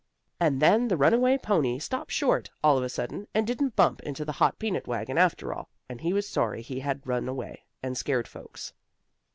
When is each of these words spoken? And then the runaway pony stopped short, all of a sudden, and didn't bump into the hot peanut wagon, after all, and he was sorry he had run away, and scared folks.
And 0.39 0.59
then 0.59 0.87
the 0.87 0.97
runaway 0.97 1.37
pony 1.37 1.77
stopped 1.77 2.09
short, 2.11 2.49
all 2.63 2.75
of 2.75 2.83
a 2.83 2.89
sudden, 2.89 3.27
and 3.35 3.45
didn't 3.45 3.75
bump 3.75 4.01
into 4.01 4.25
the 4.25 4.31
hot 4.31 4.57
peanut 4.57 4.87
wagon, 4.87 5.19
after 5.19 5.53
all, 5.53 5.69
and 5.87 6.01
he 6.01 6.11
was 6.11 6.27
sorry 6.27 6.63
he 6.63 6.79
had 6.79 7.05
run 7.05 7.27
away, 7.29 7.65
and 7.83 7.95
scared 7.95 8.27
folks. 8.27 8.73